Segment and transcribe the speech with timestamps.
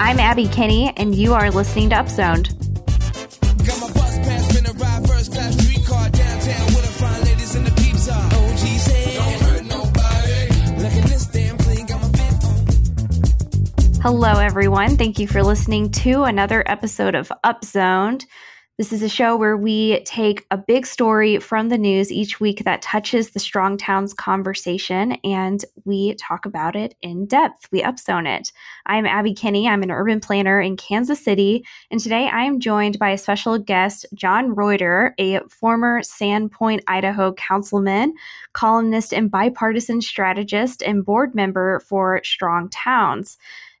[0.00, 2.54] I'm Abby Kinney, and you are listening to Upzoned.
[14.00, 14.96] Hello, everyone.
[14.96, 18.24] Thank you for listening to another episode of Upzoned.
[18.78, 22.62] This is a show where we take a big story from the news each week
[22.62, 27.66] that touches the Strong Towns conversation and we talk about it in depth.
[27.72, 28.52] We upzone it.
[28.86, 29.66] I'm Abby Kinney.
[29.66, 31.64] I'm an urban planner in Kansas City.
[31.90, 37.32] And today I am joined by a special guest, John Reuter, a former Sandpoint, Idaho
[37.32, 38.14] councilman,
[38.52, 43.38] columnist, and bipartisan strategist and board member for Strong Towns.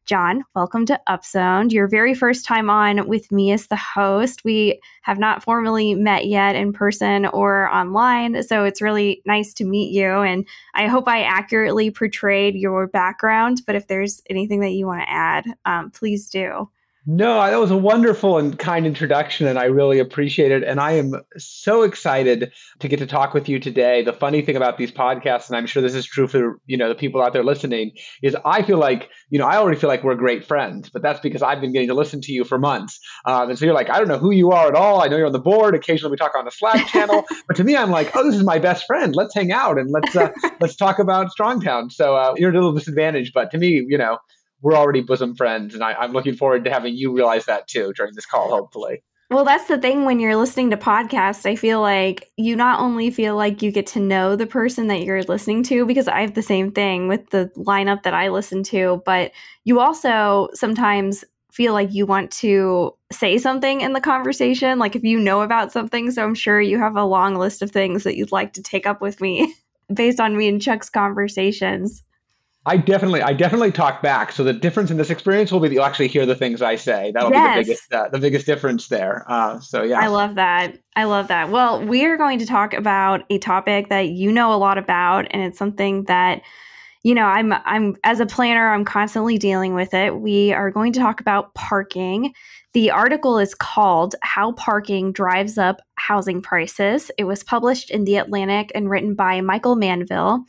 [0.08, 1.70] John, welcome to Upzoned.
[1.70, 4.42] Your very first time on with me as the host.
[4.42, 9.66] We have not formally met yet in person or online, so it's really nice to
[9.66, 10.08] meet you.
[10.08, 15.02] And I hope I accurately portrayed your background, but if there's anything that you want
[15.02, 16.70] to add, um, please do.
[17.10, 20.62] No, that was a wonderful and kind introduction, and I really appreciate it.
[20.62, 24.02] And I am so excited to get to talk with you today.
[24.02, 26.90] The funny thing about these podcasts, and I'm sure this is true for you know
[26.90, 27.92] the people out there listening,
[28.22, 31.18] is I feel like you know I already feel like we're great friends, but that's
[31.20, 33.00] because I've been getting to listen to you for months.
[33.24, 35.00] Um, and so you're like, I don't know who you are at all.
[35.00, 35.74] I know you're on the board.
[35.74, 38.44] Occasionally we talk on the Slack channel, but to me, I'm like, oh, this is
[38.44, 39.16] my best friend.
[39.16, 40.28] Let's hang out and let's uh,
[40.60, 41.90] let's talk about Strongtown.
[41.90, 44.18] So uh, you're at a little disadvantaged, but to me, you know
[44.60, 47.92] we're already bosom friends, and I, am looking forward to having you realize that too
[47.94, 49.02] during this call, hopefully.
[49.30, 51.44] Well, that's the thing when you're listening to podcasts.
[51.44, 55.02] I feel like you not only feel like you get to know the person that
[55.02, 58.62] you're listening to, because I have the same thing with the lineup that I listen
[58.64, 59.32] to, but
[59.64, 64.78] you also sometimes feel like you want to say something in the conversation.
[64.78, 67.70] Like if you know about something, so I'm sure you have a long list of
[67.70, 69.54] things that you'd like to take up with me
[69.92, 72.02] based on me and Chuck's conversations.
[72.66, 74.32] I definitely, I definitely talk back.
[74.32, 76.76] So the difference in this experience will be that you'll actually hear the things I
[76.76, 77.12] say.
[77.14, 77.56] That'll yes.
[77.56, 79.24] be the biggest, uh, the biggest difference there.
[79.26, 80.78] Uh, so yeah, I love that.
[80.94, 81.50] I love that.
[81.50, 85.26] Well, we are going to talk about a topic that you know a lot about,
[85.30, 86.42] and it's something that
[87.04, 90.92] you know i'm i'm as a planner i'm constantly dealing with it we are going
[90.92, 92.34] to talk about parking
[92.72, 98.16] the article is called how parking drives up housing prices it was published in the
[98.16, 100.44] atlantic and written by michael manville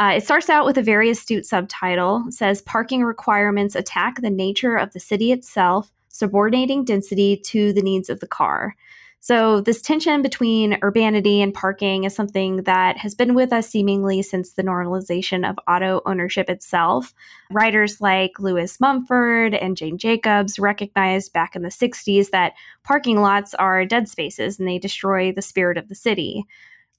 [0.00, 2.24] uh, it starts out with a very astute subtitle.
[2.26, 7.82] It says parking requirements attack the nature of the city itself, subordinating density to the
[7.82, 8.74] needs of the car.
[9.22, 14.22] So, this tension between urbanity and parking is something that has been with us seemingly
[14.22, 17.12] since the normalization of auto ownership itself.
[17.50, 23.52] Writers like Lewis Mumford and Jane Jacobs recognized back in the 60s that parking lots
[23.52, 26.46] are dead spaces and they destroy the spirit of the city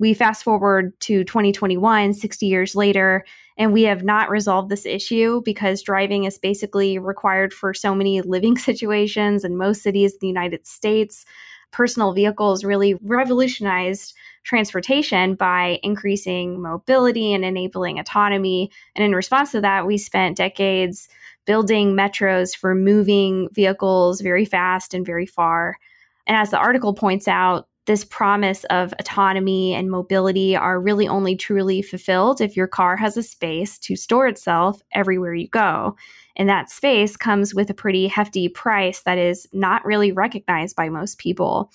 [0.01, 3.23] we fast forward to 2021, 60 years later,
[3.56, 8.19] and we have not resolved this issue because driving is basically required for so many
[8.22, 11.23] living situations in most cities in the United States.
[11.69, 18.72] Personal vehicles really revolutionized transportation by increasing mobility and enabling autonomy.
[18.95, 21.09] And in response to that, we spent decades
[21.45, 25.78] building metros for moving vehicles very fast and very far.
[26.25, 31.36] And as the article points out, this promise of autonomy and mobility are really only
[31.36, 35.96] truly fulfilled if your car has a space to store itself everywhere you go.
[36.36, 40.90] And that space comes with a pretty hefty price that is not really recognized by
[40.90, 41.72] most people.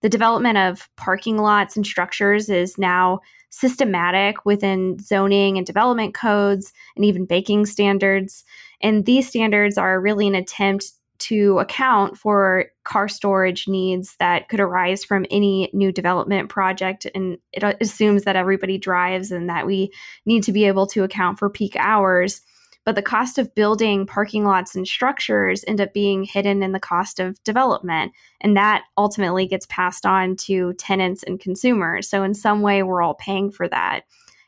[0.00, 3.18] The development of parking lots and structures is now
[3.50, 8.44] systematic within zoning and development codes and even baking standards.
[8.80, 14.60] And these standards are really an attempt to account for car storage needs that could
[14.60, 17.06] arise from any new development project.
[17.14, 19.90] And it assumes that everybody drives and that we
[20.26, 22.40] need to be able to account for peak hours.
[22.84, 26.80] But the cost of building parking lots and structures end up being hidden in the
[26.80, 28.12] cost of development.
[28.40, 32.08] And that ultimately gets passed on to tenants and consumers.
[32.08, 34.04] So, in some way, we're all paying for that.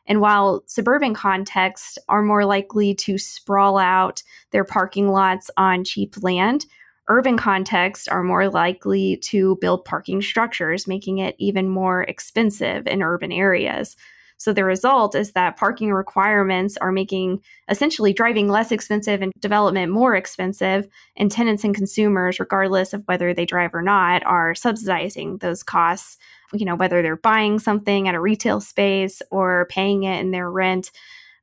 [0.07, 6.15] And while suburban contexts are more likely to sprawl out their parking lots on cheap
[6.23, 6.67] land,
[7.09, 13.03] urban contexts are more likely to build parking structures, making it even more expensive in
[13.03, 13.97] urban areas.
[14.41, 19.93] So the result is that parking requirements are making essentially driving less expensive and development
[19.93, 20.89] more expensive.
[21.17, 26.17] And tenants and consumers, regardless of whether they drive or not, are subsidizing those costs
[26.53, 30.51] you know, whether they're buying something at a retail space or paying it in their
[30.51, 30.91] rent.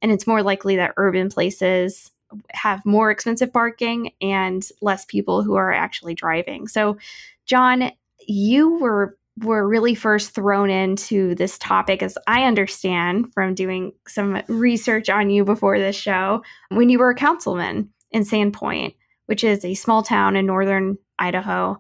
[0.02, 2.12] And it's more likely that urban places
[2.52, 6.68] have more expensive parking and less people who are actually driving.
[6.68, 6.98] So,
[7.46, 7.92] John,
[8.28, 14.42] you were were really first thrown into this topic as I understand from doing some
[14.48, 18.96] research on you before this show when you were a councilman in Sandpoint.
[19.28, 21.80] which is a small town in northern Idaho.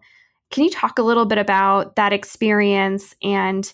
[0.51, 3.71] Can you talk a little bit about that experience and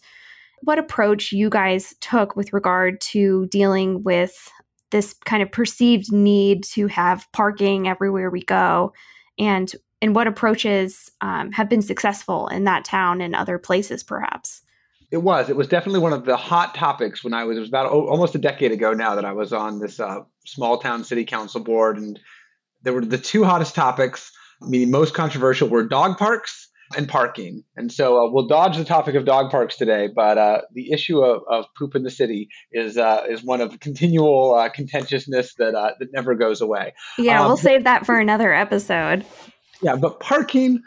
[0.62, 4.52] what approach you guys took with regard to dealing with
[4.92, 8.94] this kind of perceived need to have parking everywhere we go?
[9.38, 14.62] And and what approaches um, have been successful in that town and other places perhaps?
[15.12, 15.50] It was.
[15.50, 18.08] It was definitely one of the hot topics when i was it was about oh,
[18.08, 21.62] almost a decade ago now that i was on this uh, small town city council
[21.62, 22.20] board and
[22.82, 24.32] there were the two hottest topics
[24.68, 27.64] meaning most controversial were dog parks and parking.
[27.76, 31.22] And so uh, we'll dodge the topic of dog parks today, but uh, the issue
[31.22, 35.76] of, of poop in the city is uh, is one of continual uh, contentiousness that
[35.76, 36.94] uh, that never goes away.
[37.18, 39.26] Yeah, um, we'll save that for another episode.
[39.82, 40.82] Yeah, but parking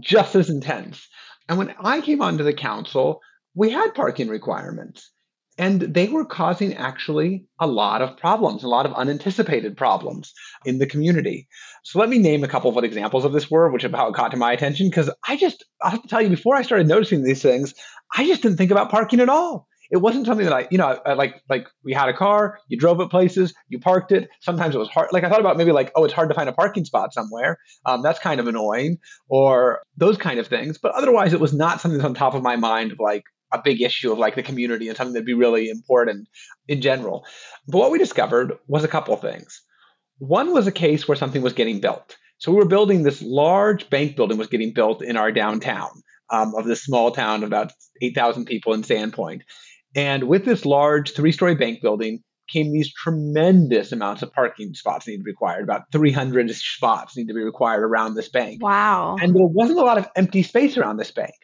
[0.00, 1.08] just as intense.
[1.48, 3.20] And when I came onto the council,
[3.54, 5.10] we had parking requirements.
[5.58, 10.32] And they were causing actually a lot of problems, a lot of unanticipated problems
[10.64, 11.46] in the community.
[11.84, 14.14] So let me name a couple of what examples of this were, which how it
[14.14, 14.88] got to my attention.
[14.88, 17.74] Because I just, I have to tell you, before I started noticing these things,
[18.16, 19.68] I just didn't think about parking at all.
[19.90, 22.78] It wasn't something that I, you know, I, like like we had a car, you
[22.78, 24.30] drove it places, you parked it.
[24.40, 25.10] Sometimes it was hard.
[25.12, 27.58] Like I thought about maybe like, oh, it's hard to find a parking spot somewhere.
[27.84, 28.96] Um, that's kind of annoying,
[29.28, 30.78] or those kind of things.
[30.78, 33.60] But otherwise, it was not something that's on top of my mind of like, a
[33.62, 36.28] big issue of like the community and something that'd be really important
[36.68, 37.24] in general.
[37.68, 39.62] But what we discovered was a couple of things.
[40.18, 42.16] One was a case where something was getting built.
[42.38, 45.90] So we were building this large bank building was getting built in our downtown
[46.30, 49.42] um, of this small town of about 8,000 people in Sandpoint.
[49.94, 52.22] And with this large three-story bank building
[52.52, 55.62] came these tremendous amounts of parking spots need to be required.
[55.62, 58.62] About 300 spots need to be required around this bank.
[58.62, 59.16] Wow.
[59.20, 61.34] And there wasn't a lot of empty space around this bank.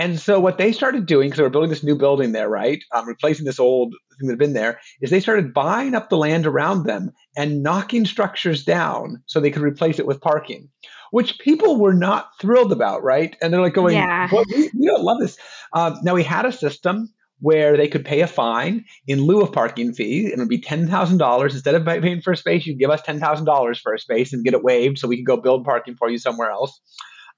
[0.00, 2.82] And so what they started doing, because they were building this new building there, right,
[2.94, 6.16] um, replacing this old thing that had been there, is they started buying up the
[6.16, 10.70] land around them and knocking structures down so they could replace it with parking,
[11.10, 13.36] which people were not thrilled about, right?
[13.42, 14.26] And they're like going, yeah.
[14.32, 15.36] well, we, we, don't love this.
[15.74, 19.52] Um, now we had a system where they could pay a fine in lieu of
[19.52, 20.24] parking fee.
[20.24, 22.66] And it would be ten thousand dollars instead of paying for a space.
[22.66, 25.16] You'd give us ten thousand dollars for a space and get it waived, so we
[25.16, 26.80] could go build parking for you somewhere else.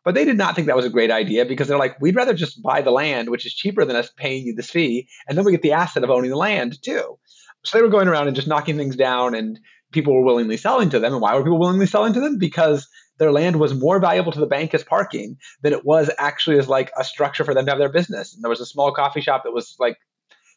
[0.05, 2.35] But they did not think that was a great idea because they're like, we'd rather
[2.35, 5.45] just buy the land, which is cheaper than us paying you this fee, and then
[5.45, 7.19] we get the asset of owning the land too.
[7.65, 9.59] So they were going around and just knocking things down, and
[9.93, 11.13] people were willingly selling to them.
[11.13, 12.39] And why were people willingly selling to them?
[12.39, 12.89] Because
[13.19, 16.69] their land was more valuable to the bank as parking than it was actually as
[16.69, 18.35] like a structure for them to have their business.
[18.35, 19.97] And there was a small coffee shop that was like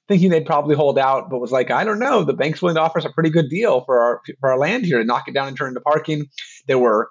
[0.08, 2.24] thinking they'd probably hold out, but was like, I don't know.
[2.24, 4.86] The bank's willing to offer us a pretty good deal for our for our land
[4.86, 6.26] here to knock it down and turn into parking.
[6.68, 7.10] There were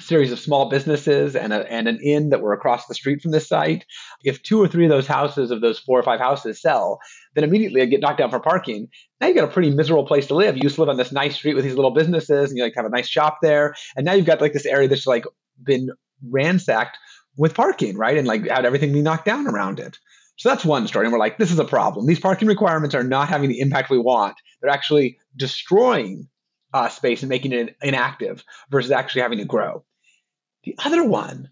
[0.00, 3.32] series of small businesses and, a, and an inn that were across the street from
[3.32, 3.84] this site.
[4.24, 7.00] If two or three of those houses, of those four or five houses, sell,
[7.34, 8.88] then immediately I get knocked down for parking.
[9.20, 10.56] Now you've got a pretty miserable place to live.
[10.56, 12.74] You used to live on this nice street with these little businesses, and you like
[12.76, 15.24] have a nice shop there, and now you've got like this area that's like
[15.62, 15.90] been
[16.28, 16.96] ransacked
[17.36, 18.16] with parking, right?
[18.16, 19.98] And like had everything be knocked down around it.
[20.36, 21.04] So that's one story.
[21.04, 22.06] And we're like, this is a problem.
[22.06, 24.36] These parking requirements are not having the impact we want.
[24.60, 26.28] They're actually destroying
[26.72, 29.84] uh, space and making it inactive versus actually having to grow.
[30.68, 31.48] The other one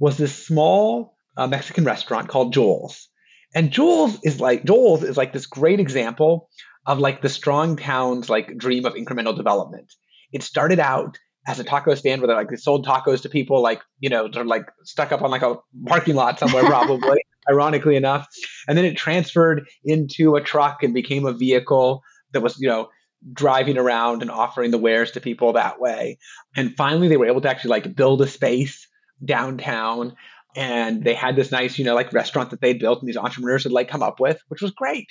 [0.00, 3.08] was this small uh, Mexican restaurant called Joel's.
[3.54, 6.50] And Joel's is like Joel's is like this great example
[6.84, 9.94] of like the strong town's like dream of incremental development.
[10.32, 13.62] It started out as a taco stand where they like they sold tacos to people
[13.62, 15.54] like you know they're like stuck up on like a
[15.86, 18.26] parking lot somewhere probably ironically enough
[18.66, 22.88] and then it transferred into a truck and became a vehicle that was you know
[23.32, 26.18] driving around and offering the wares to people that way.
[26.54, 28.86] And finally, they were able to actually like build a space
[29.24, 30.14] downtown.
[30.54, 33.64] And they had this nice, you know, like restaurant that they'd built and these entrepreneurs
[33.64, 35.08] had like come up with, which was great.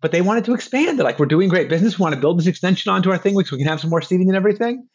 [0.00, 1.02] But they wanted to expand it.
[1.02, 1.98] Like, we're doing great business.
[1.98, 4.02] We want to build this extension onto our thing, which we can have some more
[4.02, 4.88] seating and everything.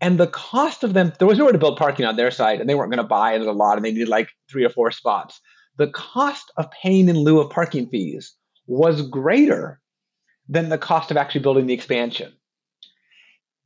[0.00, 2.68] And the cost of them, there was nowhere to build parking on their side, and
[2.68, 4.90] they weren't going to buy it a lot, and they needed like three or four
[4.90, 5.40] spots.
[5.76, 8.34] The cost of paying in lieu of parking fees
[8.66, 9.80] was greater
[10.48, 12.32] than the cost of actually building the expansion.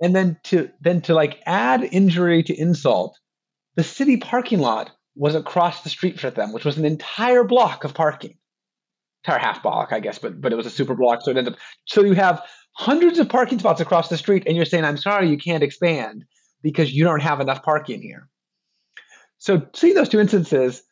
[0.00, 3.18] And then to then to like add injury to insult,
[3.76, 7.84] the city parking lot was across the street for them, which was an entire block
[7.84, 8.36] of parking.
[9.24, 11.22] Entire half block, I guess, but but it was a super block.
[11.22, 14.56] So it ended up so you have hundreds of parking spots across the street, and
[14.56, 16.24] you're saying, I'm sorry, you can't expand
[16.62, 18.28] because you don't have enough parking here.
[19.38, 20.82] So seeing those two instances,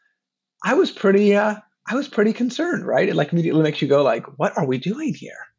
[0.64, 1.56] I was pretty uh,
[1.88, 3.08] I was pretty concerned, right?
[3.08, 5.49] It like immediately makes you go like, what are we doing here?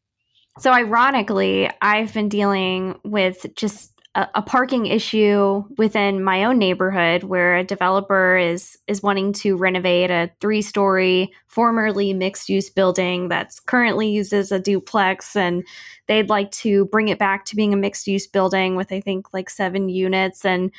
[0.61, 7.23] So, ironically, I've been dealing with just a, a, parking issue within my own neighborhood
[7.23, 13.27] where a developer is is wanting to renovate a three story formerly mixed use building
[13.27, 15.65] that's currently used as a duplex and
[16.05, 19.33] they'd like to bring it back to being a mixed use building with i think
[19.33, 20.45] like seven units.
[20.45, 20.71] And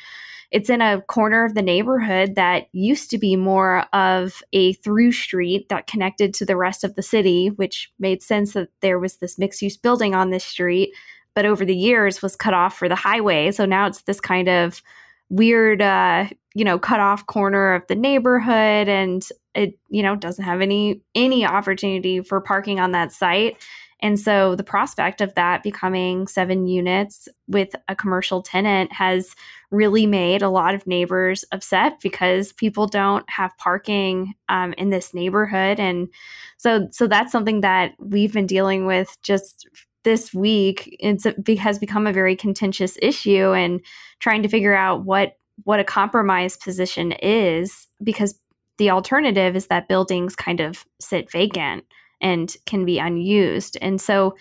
[0.53, 5.11] it's in a corner of the neighborhood that used to be more of a through
[5.11, 9.17] street that connected to the rest of the city, which made sense that there was
[9.17, 10.93] this mixed use building on this street
[11.35, 13.51] but over the years was cut off for the highway.
[13.51, 14.81] So now it's this kind of
[15.29, 20.43] weird, uh, you know, cut off corner of the neighborhood, and it, you know, doesn't
[20.45, 23.57] have any any opportunity for parking on that site.
[24.03, 29.33] And so the prospect of that becoming seven units with a commercial tenant has
[29.71, 35.13] really made a lot of neighbors upset because people don't have parking um, in this
[35.13, 35.79] neighborhood.
[35.79, 36.09] And
[36.57, 39.67] so, so that's something that we've been dealing with just
[40.03, 43.79] this week it's it has become a very contentious issue and
[44.19, 48.37] trying to figure out what what a compromise position is because
[48.79, 51.85] the alternative is that buildings kind of sit vacant
[52.23, 54.35] and can be unused and so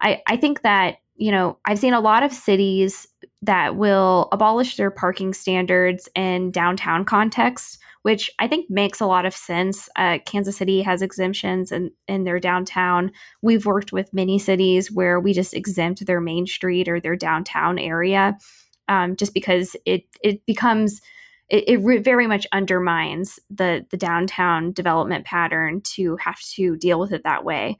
[0.00, 3.06] i i think that you know i've seen a lot of cities
[3.42, 9.26] that will abolish their parking standards in downtown contexts which I think makes a lot
[9.26, 9.88] of sense.
[9.96, 13.10] Uh, Kansas City has exemptions in, in their downtown.
[13.42, 17.80] We've worked with many cities where we just exempt their main street or their downtown
[17.80, 18.38] area
[18.86, 21.00] um, just because it, it becomes
[21.48, 27.12] it, it very much undermines the the downtown development pattern to have to deal with
[27.12, 27.78] it that way.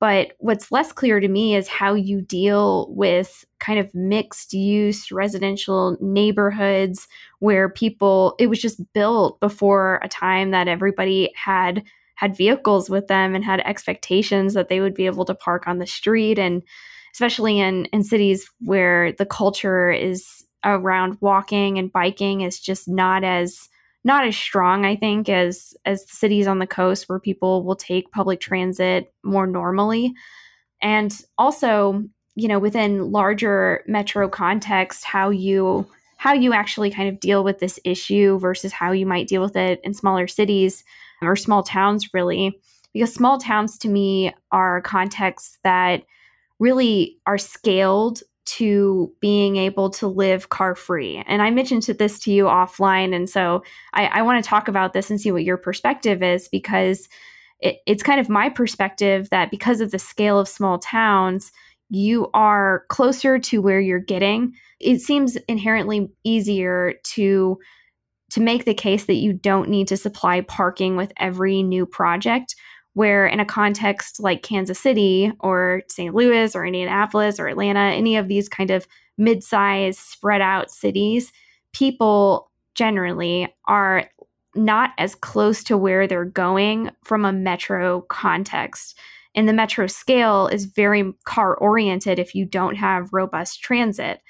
[0.00, 5.10] But what's less clear to me is how you deal with kind of mixed use
[5.10, 11.84] residential neighborhoods where people, it was just built before a time that everybody had
[12.16, 15.78] had vehicles with them and had expectations that they would be able to park on
[15.78, 16.62] the street and
[17.12, 23.24] especially in in cities where the culture is around walking and biking is just not
[23.24, 23.68] as
[24.06, 28.12] not as strong, I think, as as cities on the coast where people will take
[28.12, 30.14] public transit more normally.
[30.82, 32.04] And also,
[32.34, 37.58] you know, within larger metro context, how you how you actually kind of deal with
[37.58, 40.84] this issue versus how you might deal with it in smaller cities
[41.22, 42.58] or small towns really.
[42.92, 46.04] Because small towns to me are contexts that
[46.60, 48.22] really are scaled
[48.56, 51.22] to being able to live car free.
[51.26, 53.14] And I mentioned this to you offline.
[53.14, 56.48] And so I, I want to talk about this and see what your perspective is
[56.48, 57.08] because
[57.60, 61.50] it, it's kind of my perspective that because of the scale of small towns,
[61.90, 64.52] you are closer to where you're getting.
[64.78, 67.58] It seems inherently easier to
[68.30, 72.56] to make the case that you don't need to supply parking with every new project
[72.94, 76.14] where in a context like Kansas City or St.
[76.14, 78.86] Louis or Indianapolis or Atlanta, any of these kind of
[79.18, 81.32] mid-sized spread out cities,
[81.72, 84.08] people generally are
[84.54, 88.96] not as close to where they're going from a metro context.
[89.34, 94.20] And the metro scale is very car oriented if you don't have robust transit.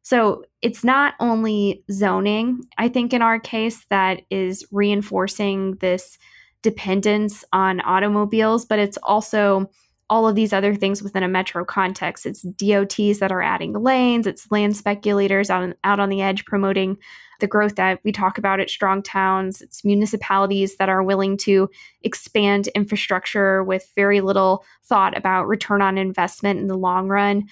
[0.00, 6.18] So it's not only zoning, I think, in our case, that is reinforcing this
[6.64, 9.70] dependence on automobiles, but it's also
[10.10, 12.26] all of these other things within a metro context.
[12.26, 16.44] It's DOTs that are adding lanes, it's land speculators out on, out on the edge
[16.46, 16.96] promoting
[17.40, 19.60] the growth that we talk about at strong towns.
[19.60, 21.68] It's municipalities that are willing to
[22.02, 27.44] expand infrastructure with very little thought about return on investment in the long run.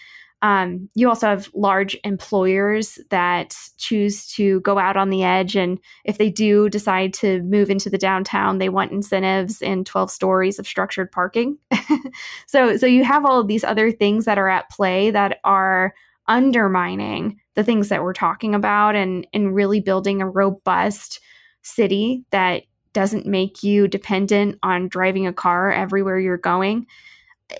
[0.42, 5.54] Um, you also have large employers that choose to go out on the edge.
[5.54, 10.10] And if they do decide to move into the downtown, they want incentives and 12
[10.10, 11.56] stories of structured parking.
[12.46, 15.94] so, so you have all of these other things that are at play that are
[16.26, 21.20] undermining the things that we're talking about and, and really building a robust
[21.62, 26.86] city that doesn't make you dependent on driving a car everywhere you're going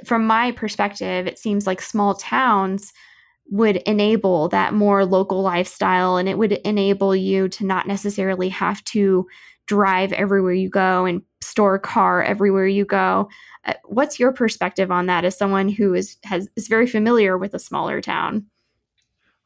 [0.05, 2.93] from my perspective, it seems like small towns
[3.51, 8.83] would enable that more local lifestyle and it would enable you to not necessarily have
[8.85, 9.27] to
[9.67, 13.29] drive everywhere you go and store a car everywhere you go.
[13.65, 17.55] Uh, what's your perspective on that as someone who is has is very familiar with
[17.55, 18.47] a smaller town?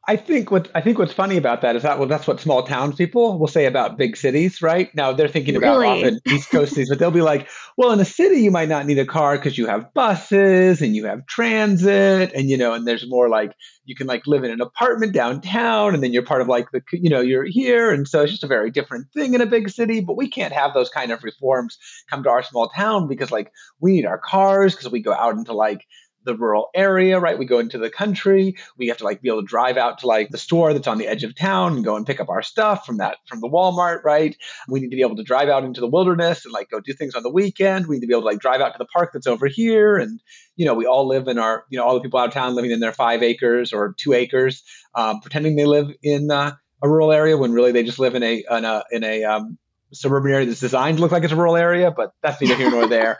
[0.09, 2.63] I think what I think what's funny about that is that well, that's what small
[2.63, 4.93] towns people will say about big cities, right?
[4.95, 6.05] Now they're thinking about really?
[6.05, 8.85] often East Coast cities, but they'll be like, well, in a city you might not
[8.85, 12.87] need a car because you have buses and you have transit, and you know, and
[12.87, 13.51] there's more like
[13.83, 16.81] you can like live in an apartment downtown, and then you're part of like the
[16.93, 19.69] you know you're here, and so it's just a very different thing in a big
[19.69, 19.99] city.
[19.99, 21.77] But we can't have those kind of reforms
[22.09, 25.35] come to our small town because like we need our cars because we go out
[25.35, 25.81] into like
[26.27, 27.39] the rural area, right?
[27.39, 28.57] We go into the country.
[28.77, 30.99] We have to like be able to drive out to like the store that's on
[30.99, 33.49] the edge of town and go and pick up our stuff from that from the
[33.49, 34.35] Walmart, right?
[34.67, 36.93] We need to be able to drive out into the wilderness and like go do
[36.93, 37.87] things on the weekend.
[37.87, 39.97] We need to be able to like drive out to the park that's over here.
[39.97, 40.21] And,
[40.55, 42.53] you know, we all live in our, you know, all the people out of town
[42.53, 46.51] living in their five acres or two acres, um, pretending they live in uh,
[46.83, 49.57] a rural area when really they just live in a in a in a um,
[49.93, 52.69] suburban area that's designed to look like it's a rural area, but that's neither here
[52.69, 53.17] nor there.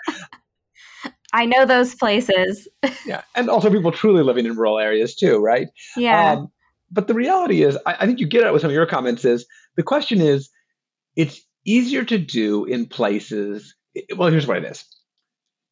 [1.38, 2.68] I know those places.
[3.06, 5.68] yeah, and also people truly living in rural areas too, right?
[5.96, 6.32] Yeah.
[6.32, 6.52] Um,
[6.90, 9.24] but the reality is, I, I think you get it with some of your comments.
[9.24, 10.50] Is the question is,
[11.16, 13.76] it's easier to do in places.
[14.16, 14.84] Well, here's what it is: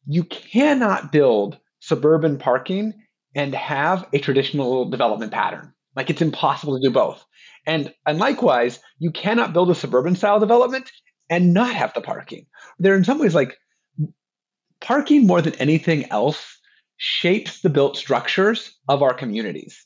[0.06, 2.94] you cannot build suburban parking
[3.34, 5.72] and have a traditional development pattern.
[5.96, 7.24] Like it's impossible to do both.
[7.66, 10.90] And, and likewise, you cannot build a suburban style development
[11.28, 12.46] and not have the parking.
[12.78, 13.56] They're in some ways like
[14.86, 16.58] parking more than anything else
[16.96, 19.84] shapes the built structures of our communities.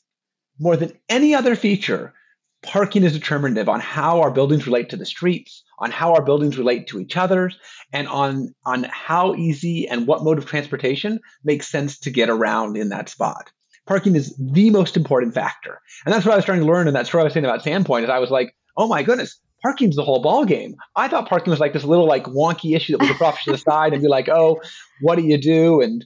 [0.59, 2.13] More than any other feature,
[2.61, 6.55] parking is determinative on how our buildings relate to the streets, on how our buildings
[6.55, 7.49] relate to each other,
[7.91, 12.77] and on, on how easy and what mode of transportation makes sense to get around
[12.77, 13.51] in that spot
[13.87, 15.81] parking is the most important factor.
[16.05, 16.87] And that's what I was starting to learn.
[16.87, 19.41] And that's what I was saying about Sandpoint is I was like, oh my goodness,
[19.61, 20.75] parking's the whole ball game.
[20.95, 23.51] I thought parking was like this little like wonky issue that we could brush to
[23.51, 24.61] the side and be like, oh,
[25.01, 25.81] what do you do?
[25.81, 26.05] And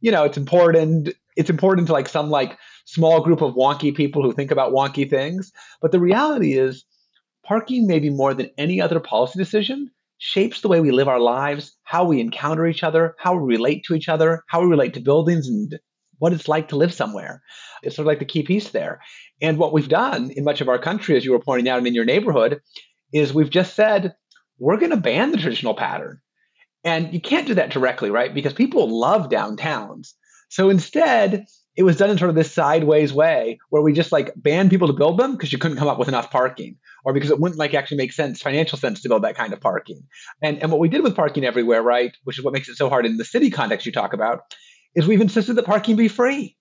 [0.00, 1.10] you know, it's important.
[1.36, 5.08] It's important to like some like small group of wonky people who think about wonky
[5.08, 5.52] things.
[5.80, 6.84] But the reality is,
[7.44, 11.76] parking maybe more than any other policy decision shapes the way we live our lives,
[11.84, 15.00] how we encounter each other, how we relate to each other, how we relate to
[15.00, 15.78] buildings and
[16.18, 17.42] what it's like to live somewhere.
[17.82, 19.00] It's sort of like the key piece there.
[19.42, 21.86] And what we've done in much of our country, as you were pointing out, and
[21.86, 22.60] in your neighborhood,
[23.16, 24.14] is we've just said,
[24.58, 26.20] we're going to ban the traditional pattern.
[26.84, 28.32] And you can't do that directly, right?
[28.32, 30.12] Because people love downtowns.
[30.48, 31.46] So instead,
[31.76, 34.86] it was done in sort of this sideways way where we just like banned people
[34.86, 37.58] to build them because you couldn't come up with enough parking or because it wouldn't
[37.58, 40.02] like actually make sense, financial sense to build that kind of parking.
[40.40, 42.88] And, and what we did with parking everywhere, right, which is what makes it so
[42.88, 44.40] hard in the city context you talk about,
[44.94, 46.55] is we've insisted that parking be free.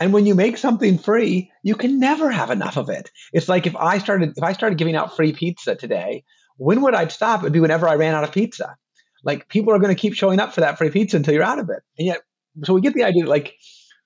[0.00, 3.10] And when you make something free, you can never have enough of it.
[3.32, 6.24] It's like if I started if I started giving out free pizza today,
[6.56, 7.40] when would I stop?
[7.40, 8.76] It would be whenever I ran out of pizza.
[9.24, 11.58] Like people are going to keep showing up for that free pizza until you're out
[11.58, 11.82] of it.
[11.98, 12.20] And yet,
[12.64, 13.54] so we get the idea that like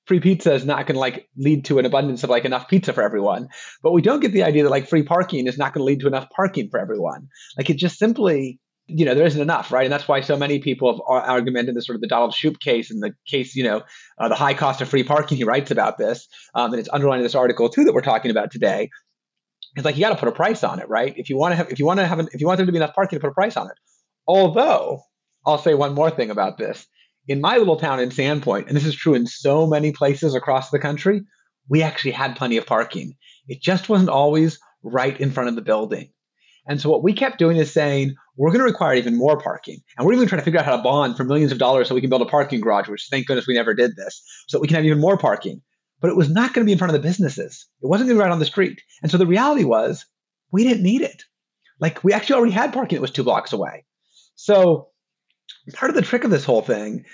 [0.06, 2.92] free pizza is not going to like lead to an abundance of like enough pizza
[2.92, 3.48] for everyone.
[3.82, 6.00] But we don't get the idea that like free parking is not going to lead
[6.00, 7.28] to enough parking for everyone.
[7.56, 8.58] Like it just simply
[8.94, 9.84] you know, there isn't enough, right?
[9.84, 12.90] And that's why so many people have argumented the sort of the Donald Shoup case
[12.90, 13.82] and the case, you know,
[14.18, 15.36] uh, the high cost of free parking.
[15.36, 18.30] He writes about this, um, and it's underlined in this article too that we're talking
[18.30, 18.90] about today.
[19.74, 21.14] It's like you got to put a price on it, right?
[21.16, 22.66] If you want to have, if you want to have, an, if you want there
[22.66, 23.76] to be enough parking, to put a price on it.
[24.26, 25.00] Although,
[25.46, 26.86] I'll say one more thing about this.
[27.28, 30.70] In my little town in Sandpoint, and this is true in so many places across
[30.70, 31.22] the country,
[31.68, 33.14] we actually had plenty of parking.
[33.48, 36.10] It just wasn't always right in front of the building.
[36.66, 39.80] And so what we kept doing is saying, we're going to require even more parking.
[39.96, 41.94] And we're even trying to figure out how to bond for millions of dollars so
[41.94, 44.62] we can build a parking garage, which thank goodness we never did this, so that
[44.62, 45.60] we can have even more parking.
[46.00, 47.66] But it was not going to be in front of the businesses.
[47.82, 48.80] It wasn't going to be right on the street.
[49.02, 50.06] And so the reality was
[50.50, 51.24] we didn't need it.
[51.80, 53.84] Like we actually already had parking that was two blocks away.
[54.36, 54.88] So
[55.74, 57.04] part of the trick of this whole thing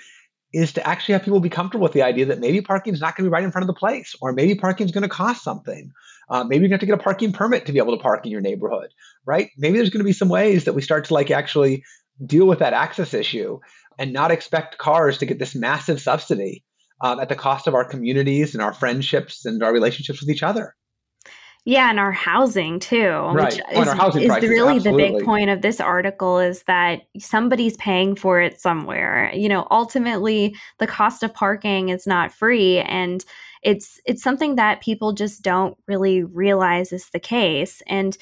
[0.53, 3.15] is to actually have people be comfortable with the idea that maybe parking is not
[3.15, 5.09] going to be right in front of the place, or maybe parking is going to
[5.09, 5.91] cost something.
[6.29, 8.31] Uh, maybe to have to get a parking permit to be able to park in
[8.31, 8.91] your neighborhood,
[9.25, 9.49] right?
[9.57, 11.83] Maybe there's going to be some ways that we start to like actually
[12.23, 13.59] deal with that access issue
[13.97, 16.63] and not expect cars to get this massive subsidy
[17.01, 20.43] um, at the cost of our communities and our friendships and our relationships with each
[20.43, 20.75] other.
[21.69, 23.53] Yeah, and our housing too, right.
[23.53, 25.07] which is, housing is prices, really absolutely.
[25.07, 29.31] the big point of this article is that somebody's paying for it somewhere.
[29.35, 33.23] You know, ultimately the cost of parking is not free and
[33.61, 37.83] it's it's something that people just don't really realize is the case.
[37.85, 38.17] And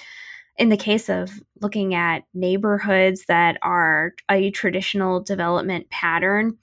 [0.58, 1.32] in the case of
[1.62, 6.58] looking at neighborhoods that are a traditional development pattern,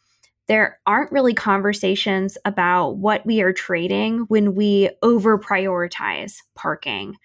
[0.47, 7.17] there aren't really conversations about what we are trading when we over prioritize parking.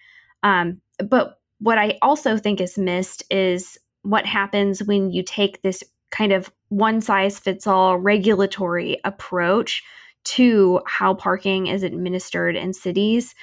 [0.42, 5.84] Um, but what I also think is missed is what happens when you take this
[6.10, 9.82] kind of one size fits all regulatory approach
[10.22, 13.34] to how parking is administered in cities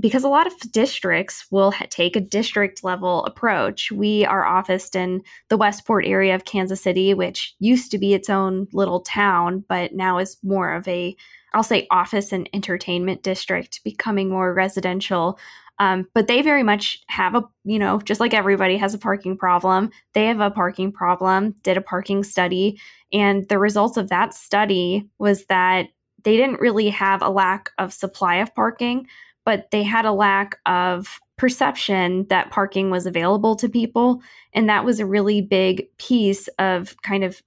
[0.00, 3.90] because a lot of districts will ha- take a district level approach.
[3.90, 8.30] We are officed in the Westport area of Kansas City, which used to be its
[8.30, 11.16] own little town, but now is more of a,
[11.54, 15.38] I'll say, office and entertainment district, becoming more residential.
[15.80, 19.36] Um, but they very much have a, you know, just like everybody has a parking
[19.36, 22.80] problem, they have a parking problem, did a parking study.
[23.12, 25.86] And the results of that study was that
[26.24, 29.06] they didn't really have a lack of supply of parking,
[29.48, 34.20] but they had a lack of perception that parking was available to people.
[34.52, 37.40] And that was a really big piece of kind of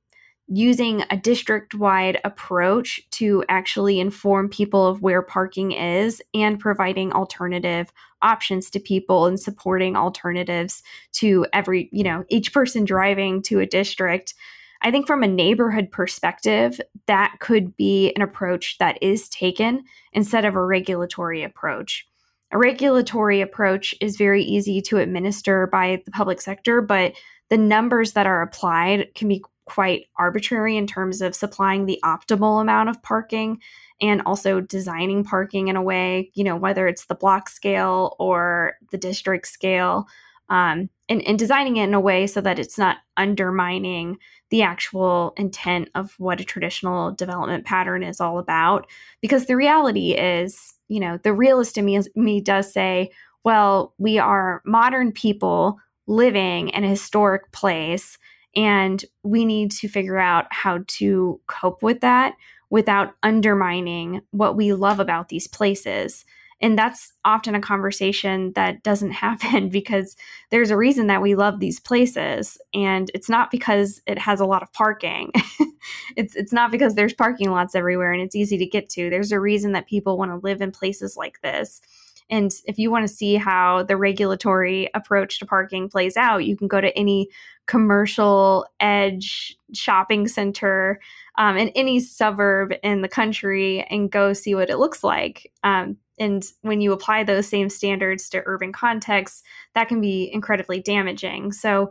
[0.47, 7.13] using a district wide approach to actually inform people of where parking is and providing
[7.13, 13.59] alternative options to people and supporting alternatives to every, you know, each person driving to
[13.59, 14.33] a district.
[14.81, 20.45] I think from a neighborhood perspective, that could be an approach that is taken instead
[20.45, 22.07] of a regulatory approach.
[22.51, 27.13] A regulatory approach is very easy to administer by the public sector, but
[27.49, 32.59] the numbers that are applied can be quite arbitrary in terms of supplying the optimal
[32.59, 33.61] amount of parking
[34.01, 38.73] and also designing parking in a way, you know, whether it's the block scale or
[38.91, 40.07] the district scale,
[40.49, 44.17] um, and, and designing it in a way so that it's not undermining
[44.51, 48.85] the actual intent of what a traditional development pattern is all about.
[49.21, 53.11] Because the reality is, you know, the realist in me, me does say,
[53.43, 58.17] well, we are modern people living in a historic place
[58.55, 62.35] and we need to figure out how to cope with that
[62.69, 66.25] without undermining what we love about these places.
[66.62, 70.15] And that's often a conversation that doesn't happen because
[70.50, 72.58] there's a reason that we love these places.
[72.74, 75.32] And it's not because it has a lot of parking.
[76.15, 79.10] it's it's not because there's parking lots everywhere and it's easy to get to.
[79.10, 81.82] There's a reason that people want to live in places like this.
[82.30, 86.56] And if you want to see how the regulatory approach to parking plays out, you
[86.56, 87.28] can go to any
[87.67, 91.02] commercial edge shopping center
[91.38, 95.52] um, in any suburb in the country and go see what it looks like.
[95.63, 99.43] Um, and when you apply those same standards to urban contexts,
[99.75, 101.51] that can be incredibly damaging.
[101.51, 101.89] So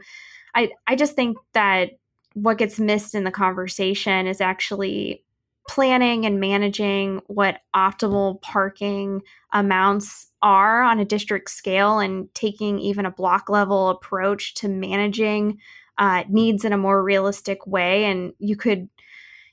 [0.54, 1.90] I, I just think that
[2.34, 5.24] what gets missed in the conversation is actually
[5.68, 13.04] planning and managing what optimal parking amounts are on a district scale and taking even
[13.06, 15.58] a block level approach to managing
[15.98, 18.88] uh, needs in a more realistic way and you could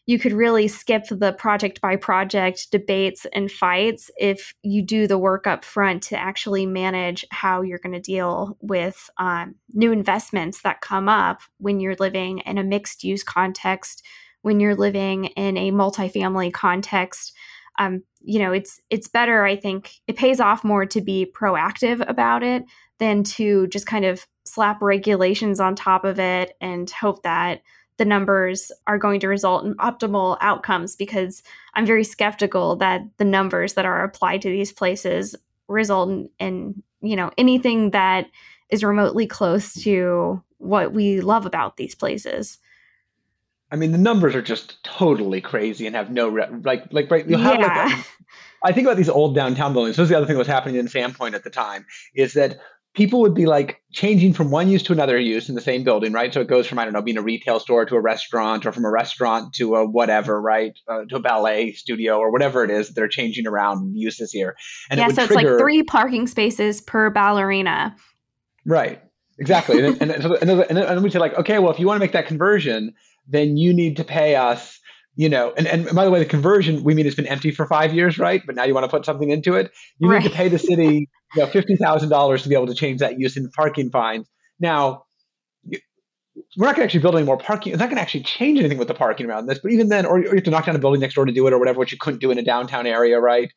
[0.08, 5.18] you could really skip the project by project debates and fights if you do the
[5.18, 10.62] work up front to actually manage how you're going to deal with um, new investments
[10.64, 14.04] that come up when you're living in a mixed use context
[14.42, 17.34] when you're living in a multifamily context.
[17.78, 22.08] Um, you know it's it's better i think it pays off more to be proactive
[22.10, 22.64] about it
[23.00, 27.62] than to just kind of slap regulations on top of it and hope that
[27.98, 31.44] the numbers are going to result in optimal outcomes because
[31.76, 35.36] i'm very skeptical that the numbers that are applied to these places
[35.68, 38.28] result in, in you know anything that
[38.70, 42.58] is remotely close to what we love about these places
[43.70, 47.28] I mean, the numbers are just totally crazy and have no re- like like right.
[47.28, 47.86] You have yeah.
[47.86, 48.06] like
[48.64, 49.98] I think about these old downtown buildings.
[49.98, 52.60] This is the other thing that was happening in Sandpoint at the time is that
[52.98, 56.12] people would be like changing from one use to another use in the same building,
[56.12, 56.34] right?
[56.34, 58.72] So it goes from I don't know being a retail store to a restaurant, or
[58.72, 60.78] from a restaurant to a whatever, right?
[60.88, 64.58] Uh, to a ballet studio or whatever it is that they're changing around uses here.
[64.90, 67.96] And yeah, it so it's like three parking spaces per ballerina.
[68.66, 69.02] Right.
[69.40, 69.86] Exactly.
[69.86, 72.14] and, and, and, and, and we say like, okay, well, if you want to make
[72.14, 72.96] that conversion,
[73.28, 74.80] then you need to pay us
[75.18, 77.66] you know, and, and by the way, the conversion, we mean it's been empty for
[77.66, 78.44] five years, right?
[78.46, 79.72] But now you want to put something into it.
[79.98, 80.22] You right.
[80.22, 83.00] need to pay the city, you know, fifty thousand dollars to be able to change
[83.00, 84.28] that use in parking fines.
[84.60, 85.04] Now,
[86.56, 87.74] we're not going to actually build any more parking.
[87.74, 89.60] It's not going to actually change anything with the parking around this.
[89.60, 91.48] But even then, or, you have to knock down a building next door to do
[91.48, 93.52] it, or whatever, which you couldn't do in a downtown area, right?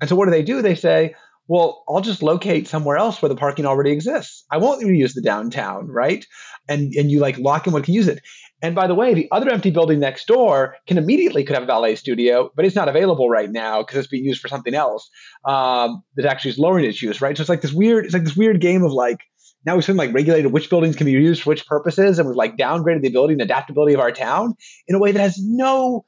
[0.00, 0.60] And so what do they do?
[0.60, 1.14] They say,
[1.46, 4.44] well, I'll just locate somewhere else where the parking already exists.
[4.50, 6.24] I won't use the downtown, right?
[6.68, 8.20] And and you like lock in what can use it.
[8.64, 11.66] And by the way, the other empty building next door can immediately could have a
[11.66, 15.10] ballet studio, but it's not available right now because it's being used for something else
[15.44, 17.36] um, that actually is lowering its use, right?
[17.36, 19.20] So it's like this weird, it's like this weird game of like
[19.66, 22.38] now we've sort like regulated which buildings can be used for which purposes, and we've
[22.38, 24.54] like downgraded the ability and adaptability of our town
[24.88, 26.06] in a way that has no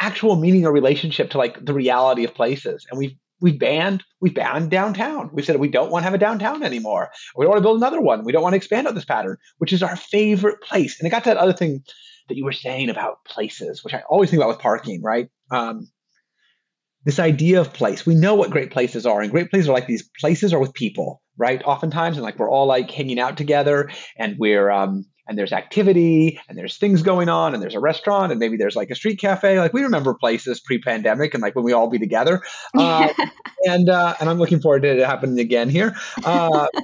[0.00, 2.86] actual meaning or relationship to like the reality of places.
[2.88, 5.30] And we've we banned we banned downtown.
[5.32, 7.10] We said we don't want to have a downtown anymore.
[7.36, 8.24] We don't want to build another one.
[8.24, 10.98] We don't want to expand on this pattern, which is our favorite place.
[10.98, 11.82] And it got to that other thing
[12.28, 15.28] that you were saying about places, which I always think about with parking, right?
[15.50, 15.88] Um,
[17.04, 18.04] this idea of place.
[18.04, 20.74] We know what great places are, and great places are like these places are with
[20.74, 21.62] people, right?
[21.64, 26.40] Oftentimes, and like we're all like hanging out together, and we're um, and there's activity
[26.48, 29.20] and there's things going on and there's a restaurant and maybe there's like a street
[29.20, 29.60] cafe.
[29.60, 32.42] Like we remember places pre-pandemic and like when we all be together.
[32.74, 33.08] Uh,
[33.66, 35.94] and uh, and I'm looking forward to it happening again here.
[36.24, 36.66] Uh,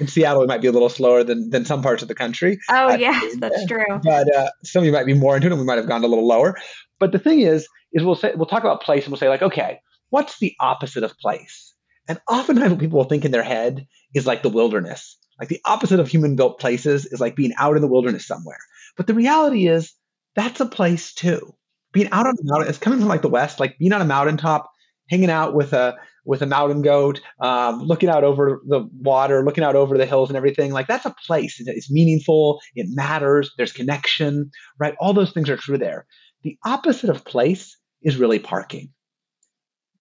[0.00, 2.58] in Seattle, it might be a little slower than than some parts of the country.
[2.70, 3.84] Oh, yeah, that's true.
[4.02, 6.04] But uh, some of you might be more into it, and we might have gone
[6.04, 6.56] a little lower.
[6.98, 9.42] But the thing is, is we'll say we'll talk about place, and we'll say like,
[9.42, 9.80] okay,
[10.10, 11.74] what's the opposite of place?
[12.06, 15.18] And oftentimes, what people will think in their head is like the wilderness.
[15.38, 18.58] Like the opposite of human built places is like being out in the wilderness somewhere.
[18.96, 19.94] But the reality is
[20.34, 21.54] that's a place too.
[21.92, 24.06] Being out on the mountain, it's coming from like the West, like being on a
[24.06, 24.70] mountaintop,
[25.08, 29.64] hanging out with a with a mountain goat, um, looking out over the water, looking
[29.64, 30.72] out over the hills and everything.
[30.72, 31.56] Like that's a place.
[31.58, 32.60] It's meaningful.
[32.74, 33.50] It matters.
[33.56, 34.94] There's connection, right?
[35.00, 36.06] All those things are true there.
[36.42, 38.90] The opposite of place is really parking.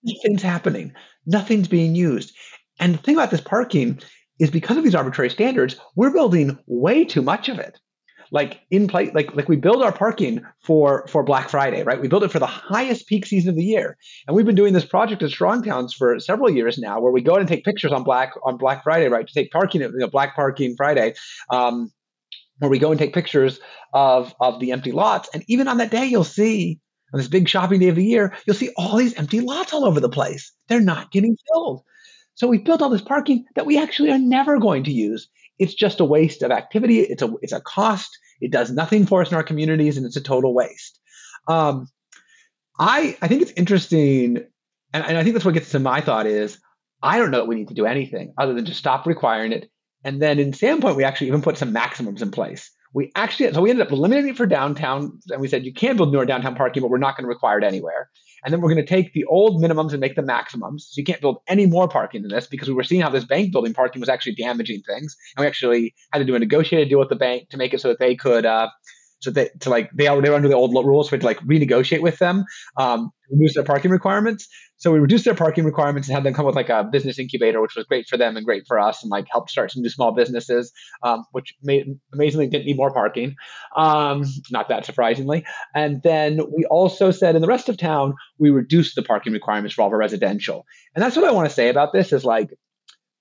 [0.03, 0.93] Nothing's happening.
[1.25, 2.35] Nothing's being used.
[2.79, 3.99] And the thing about this parking
[4.39, 7.79] is because of these arbitrary standards, we're building way too much of it.
[8.29, 12.01] Like in place, like like we build our parking for for Black Friday, right?
[12.01, 13.97] We build it for the highest peak season of the year,
[14.27, 17.21] and we've been doing this project at Strong Towns for several years now, where we
[17.21, 19.25] go and take pictures on Black on Black Friday, right?
[19.25, 21.13] To take parking, you know, Black Parking Friday,
[21.49, 21.89] um,
[22.57, 23.61] where we go and take pictures
[23.93, 26.81] of of the empty lots, and even on that day, you'll see
[27.13, 29.85] on this big shopping day of the year, you'll see all these empty lots all
[29.85, 30.51] over the place.
[30.67, 31.83] They're not getting filled.
[32.37, 35.27] So we've built all this parking that we actually are never going to use.
[35.57, 36.99] It's just a waste of activity.
[36.99, 38.15] It's a it's a cost.
[38.39, 40.99] It does nothing for us in our communities, and it's a total waste.
[41.47, 41.87] Um,
[42.79, 44.37] I I think it's interesting,
[44.93, 46.59] and, and I think that's what gets to my thought is
[47.01, 49.71] I don't know that we need to do anything other than just stop requiring it.
[50.03, 52.69] And then in Sandpoint, we actually even put some maximums in place.
[52.93, 55.97] We actually so we ended up eliminating it for downtown, and we said you can
[55.97, 58.11] build newer downtown parking, but we're not going to require it anywhere.
[58.43, 60.87] And then we're going to take the old minimums and make them maximums.
[60.91, 63.25] So you can't build any more parking than this because we were seeing how this
[63.25, 65.15] bank building parking was actually damaging things.
[65.35, 67.81] And we actually had to do a negotiated deal with the bank to make it
[67.81, 68.69] so that they could, uh,
[69.19, 71.27] so that to like they, they were under the old rules, so we had to
[71.27, 72.45] like renegotiate with them,
[72.77, 74.47] um, reduce their parking requirements.
[74.79, 77.59] So we reduced their parking requirements and had them come with like a business incubator,
[77.61, 79.89] which was great for them and great for us, and like helped start some new
[79.89, 83.35] small businesses, um, which made, amazingly didn't need more parking,
[83.75, 85.45] um, not that surprisingly.
[85.73, 89.73] And then we also said in the rest of town we reduced the parking requirements
[89.73, 92.23] for all of our residential, and that's what I want to say about this is
[92.23, 92.49] like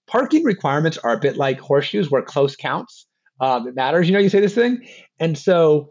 [0.07, 3.07] parking requirements are a bit like horseshoes where close counts.
[3.41, 4.19] Um, it matters, you know.
[4.19, 4.87] You say this thing,
[5.19, 5.91] and so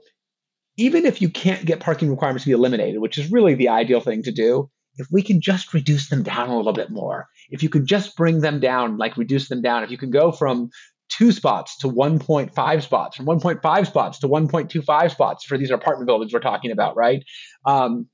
[0.77, 4.01] even if you can't get parking requirements to be eliminated, which is really the ideal
[4.01, 7.63] thing to do, if we can just reduce them down a little bit more, if
[7.63, 10.69] you could just bring them down, like reduce them down, if you can go from
[11.09, 16.33] two spots to 1.5 spots, from 1.5 spots to 1.25 spots for these apartment buildings
[16.33, 17.23] we're talking about, right?
[17.65, 18.07] Um,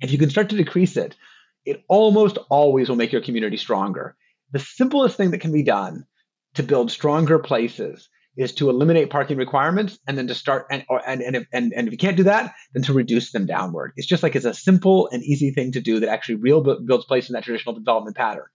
[0.00, 1.16] if you can start to decrease it,
[1.64, 4.16] it almost always will make your community stronger.
[4.52, 6.06] The simplest thing that can be done
[6.54, 11.00] to build stronger places is to eliminate parking requirements and then to start and or,
[11.08, 13.92] and and if, and, and if you can't do that then to reduce them downward.
[13.96, 17.06] It's just like it's a simple and easy thing to do that actually real builds
[17.06, 18.46] place in that traditional development pattern.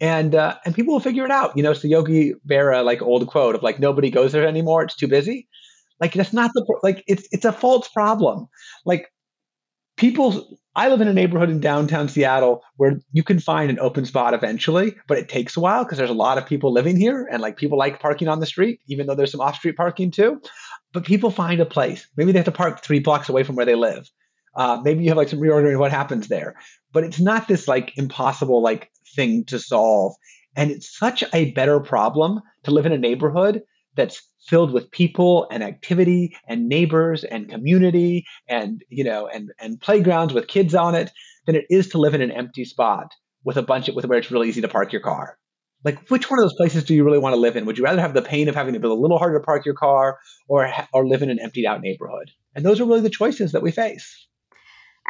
[0.00, 1.56] And uh, and people will figure it out.
[1.56, 4.82] You know it's the yogi berra like old quote of like nobody goes there anymore.
[4.84, 5.48] It's too busy.
[6.00, 8.48] Like that's not the like it's it's a false problem.
[8.84, 9.10] Like
[9.98, 14.06] people I live in a neighborhood in downtown Seattle where you can find an open
[14.06, 17.28] spot eventually, but it takes a while because there's a lot of people living here
[17.30, 20.12] and like people like parking on the street, even though there's some off street parking
[20.12, 20.40] too.
[20.92, 22.06] But people find a place.
[22.16, 24.08] Maybe they have to park three blocks away from where they live.
[24.54, 26.54] Uh, maybe you have like some reordering of what happens there.
[26.92, 30.14] But it's not this like impossible like thing to solve.
[30.54, 33.62] And it's such a better problem to live in a neighborhood
[33.96, 39.80] that's filled with people and activity and neighbors and community and you know and and
[39.80, 41.10] playgrounds with kids on it
[41.46, 43.12] than it is to live in an empty spot
[43.44, 45.38] with a bunch of with where it's really easy to park your car.
[45.84, 47.64] Like which one of those places do you really want to live in?
[47.66, 49.64] Would you rather have the pain of having to be a little harder to park
[49.64, 52.30] your car or or live in an emptied out neighborhood?
[52.54, 54.26] And those are really the choices that we face.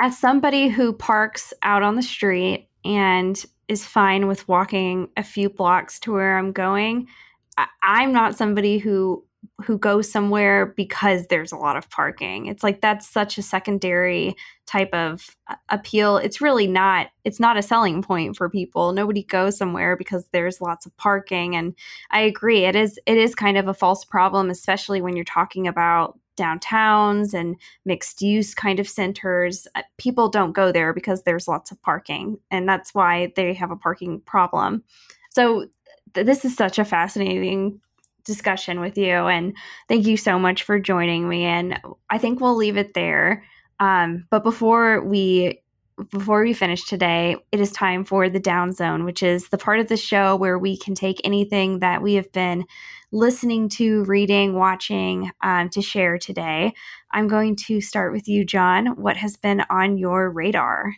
[0.01, 5.51] As somebody who parks out on the street and is fine with walking a few
[5.51, 7.07] blocks to where i'm going
[7.83, 9.25] I'm not somebody who
[9.65, 12.47] who goes somewhere because there's a lot of parking.
[12.47, 16.17] It's like that's such a secondary type of uh, appeal.
[16.17, 18.93] It's really not it's not a selling point for people.
[18.93, 21.75] Nobody goes somewhere because there's lots of parking and
[22.11, 25.67] I agree it is it is kind of a false problem especially when you're talking
[25.67, 29.67] about downtowns and mixed use kind of centers.
[29.75, 33.73] Uh, people don't go there because there's lots of parking and that's why they have
[33.73, 34.85] a parking problem.
[35.31, 35.67] So
[36.15, 37.81] this is such a fascinating
[38.29, 39.57] discussion with you and
[39.89, 43.43] thank you so much for joining me and i think we'll leave it there.
[43.81, 45.63] Um, but before we
[46.11, 49.81] before we finish today it is time for the down zone which is the part
[49.81, 52.65] of the show where we can take anything that we have been
[53.11, 56.75] listening to reading watching um, to share today.
[57.11, 58.89] I'm going to start with you john.
[59.01, 60.93] What has been on your radar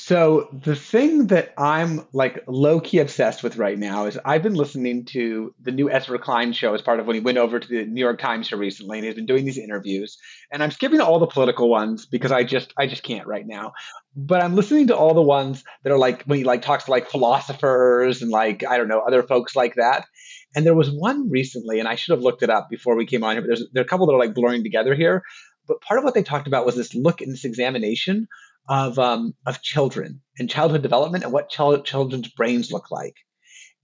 [0.00, 4.54] So the thing that I'm like low key obsessed with right now is I've been
[4.54, 7.68] listening to the new Ezra Klein show as part of when he went over to
[7.68, 10.16] the New York Times show recently, and he's been doing these interviews.
[10.52, 13.72] And I'm skipping all the political ones because I just I just can't right now.
[14.14, 16.92] But I'm listening to all the ones that are like when he like talks to
[16.92, 20.06] like philosophers and like I don't know other folks like that.
[20.54, 23.24] And there was one recently, and I should have looked it up before we came
[23.24, 23.42] on here.
[23.42, 25.24] But there's there are a couple that are like blurring together here.
[25.66, 28.28] But part of what they talked about was this look in this examination
[28.68, 33.14] of um, of children and childhood development and what ch- children's brains look like.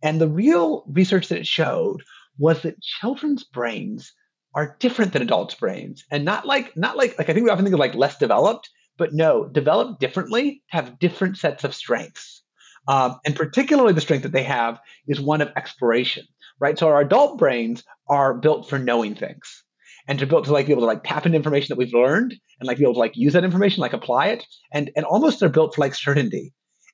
[0.03, 2.03] And the real research that it showed
[2.39, 4.13] was that children's brains
[4.55, 7.65] are different than adults' brains, and not like not like like I think we often
[7.65, 8.69] think of like less developed,
[8.99, 12.43] but no, developed differently have different sets of strengths.
[12.87, 16.27] Um, and particularly the strength that they have is one of exploration,
[16.61, 16.79] right?
[16.79, 19.64] So our adult brains are built for knowing things
[20.07, 22.35] and to build to like be able to like tap into information that we've learned
[22.61, 25.41] and like be able to like use that information, like apply it, and and almost
[25.41, 26.53] they're built for like certainty.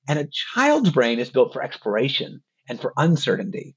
[0.08, 3.76] And a child's brain is built for exploration and for uncertainty.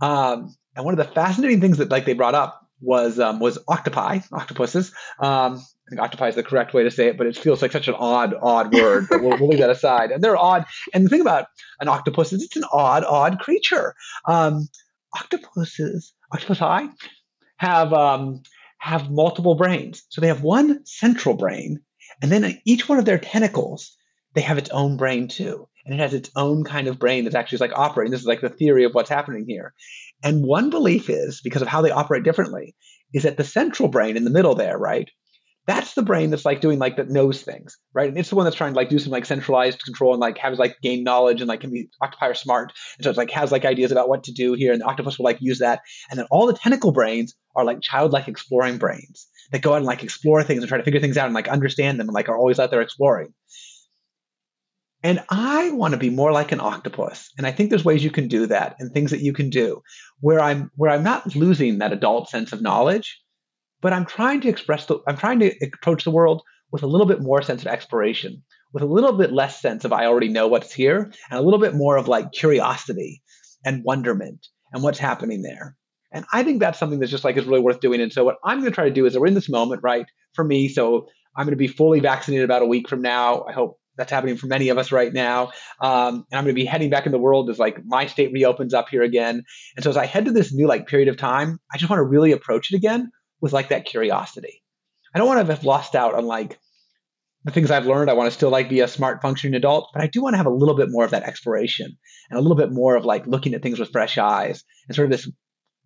[0.00, 3.58] Um, and one of the fascinating things that like they brought up was um, was
[3.68, 4.92] octopi, octopuses.
[5.20, 7.72] Um, I think octopi is the correct way to say it, but it feels like
[7.72, 9.06] such an odd, odd word.
[9.08, 10.10] But we'll, we'll leave that aside.
[10.10, 10.66] And they're odd.
[10.92, 11.46] And the thing about
[11.80, 13.94] an octopus is it's an odd, odd creature.
[14.26, 14.68] Um,
[15.16, 16.86] octopuses, octopi,
[17.56, 18.42] have um,
[18.82, 20.02] have multiple brains.
[20.08, 21.78] So they have one central brain,
[22.20, 23.96] and then each one of their tentacles,
[24.34, 25.68] they have its own brain too.
[25.84, 28.10] And it has its own kind of brain that's actually like operating.
[28.10, 29.72] This is like the theory of what's happening here.
[30.24, 32.74] And one belief is, because of how they operate differently,
[33.14, 35.08] is that the central brain in the middle there, right?
[35.66, 38.08] That's the brain that's like doing like that knows things, right?
[38.08, 40.36] And it's the one that's trying to like do some like centralized control and like
[40.38, 42.72] has like gain knowledge and like can be octopi are smart.
[42.98, 45.18] And so it's like has like ideas about what to do here, and the octopus
[45.18, 45.80] will like use that.
[46.10, 49.86] And then all the tentacle brains are like childlike exploring brains that go out and
[49.86, 52.28] like explore things and try to figure things out and like understand them and like
[52.28, 53.32] are always out there exploring.
[55.04, 57.30] And I want to be more like an octopus.
[57.36, 59.82] And I think there's ways you can do that and things that you can do
[60.20, 63.20] where I'm where I'm not losing that adult sense of knowledge,
[63.82, 67.06] but I'm trying to express the, I'm trying to approach the world with a little
[67.06, 68.42] bit more sense of exploration,
[68.72, 71.60] with a little bit less sense of I already know what's here, and a little
[71.60, 73.22] bit more of like curiosity
[73.64, 75.76] and wonderment and what's happening there.
[76.12, 78.00] And I think that's something that's just like is really worth doing.
[78.00, 80.06] And so what I'm going to try to do is we're in this moment, right?
[80.34, 83.44] For me, so I'm going to be fully vaccinated about a week from now.
[83.48, 85.52] I hope that's happening for many of us right now.
[85.80, 88.32] Um, and I'm going to be heading back in the world as like my state
[88.32, 89.42] reopens up here again.
[89.76, 91.98] And so as I head to this new like period of time, I just want
[91.98, 93.10] to really approach it again
[93.42, 94.62] with like that curiosity.
[95.14, 96.58] I don't want to have lost out on like
[97.44, 98.08] the things I've learned.
[98.08, 100.38] I want to still like be a smart functioning adult, but I do want to
[100.38, 101.98] have a little bit more of that exploration
[102.30, 105.06] and a little bit more of like looking at things with fresh eyes and sort
[105.06, 105.30] of this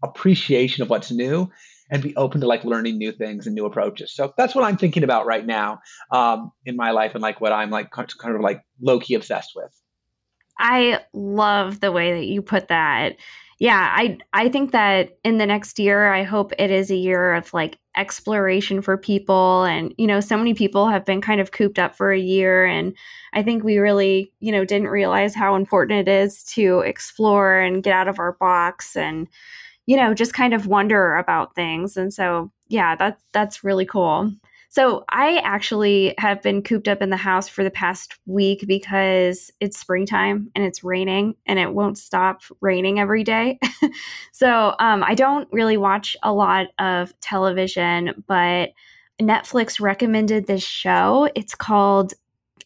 [0.05, 1.51] appreciation of what's new
[1.91, 4.15] and be open to like learning new things and new approaches.
[4.15, 5.79] So that's what I'm thinking about right now
[6.11, 9.53] um, in my life and like what I'm like kind of like low key obsessed
[9.57, 9.73] with.
[10.59, 13.17] I love the way that you put that
[13.59, 17.35] yeah, I I think that in the next year, I hope it is a year
[17.35, 21.53] of like exploration for people, and you know, so many people have been kind of
[21.53, 22.95] cooped up for a year, and
[23.33, 27.83] I think we really, you know, didn't realize how important it is to explore and
[27.83, 29.27] get out of our box, and
[29.87, 34.33] you know, just kind of wonder about things, and so yeah, that's that's really cool.
[34.69, 39.51] So I actually have been cooped up in the house for the past week because
[39.61, 43.59] it's springtime and it's raining and it won't stop raining every day.
[44.33, 48.71] so um, I don't really watch a lot of television, but
[49.21, 51.31] Netflix recommended this show.
[51.35, 52.13] It's called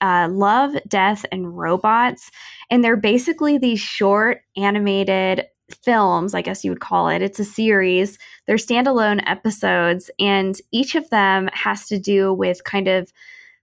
[0.00, 2.30] uh, Love, Death, and Robots.
[2.70, 7.22] And they're basically these short animated films, I guess you would call it.
[7.22, 8.18] It's a series.
[8.46, 13.12] They're standalone episodes, and each of them has to do with kind of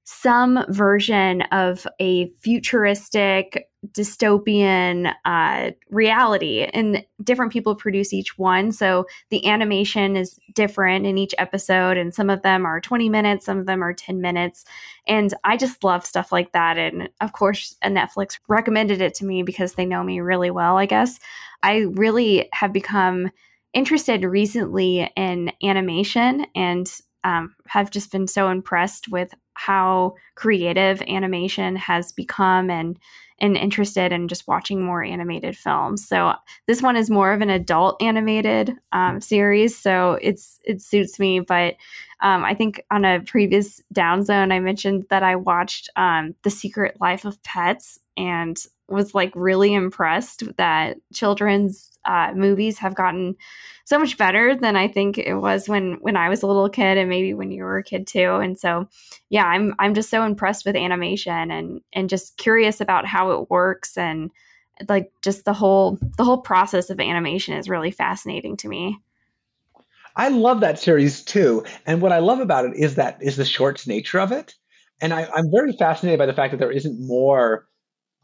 [0.04, 8.72] some version of a futuristic dystopian uh, reality and different people produce each one.
[8.72, 13.46] So the animation is different in each episode and some of them are 20 minutes
[13.46, 14.66] some of them are 10 minutes.
[15.08, 19.44] And i just love stuff like that and of course netflix recommended it to me
[19.44, 21.20] because they know me really well i guess.
[21.64, 23.32] I really have become
[23.74, 26.92] interested recently in animation and
[27.24, 32.98] um, have just been so impressed with how creative animation has become and
[33.40, 36.08] and interested in just watching more animated films.
[36.08, 36.34] So
[36.66, 41.40] this one is more of an adult animated um, series, so it's it suits me.
[41.40, 41.76] But
[42.22, 46.50] um, I think on a previous down zone, I mentioned that I watched um, The
[46.50, 48.58] Secret Life of Pets, and
[48.90, 53.36] was like really impressed that children's uh, movies have gotten
[53.86, 56.98] so much better than I think it was when when I was a little kid
[56.98, 58.36] and maybe when you were a kid too.
[58.36, 58.88] And so,
[59.30, 63.50] yeah, I'm I'm just so impressed with animation and and just curious about how it
[63.50, 64.32] works and
[64.88, 69.00] like just the whole the whole process of animation is really fascinating to me.
[70.16, 73.46] I love that series too, and what I love about it is that is the
[73.46, 74.56] shorts nature of it,
[75.00, 77.68] and I, I'm very fascinated by the fact that there isn't more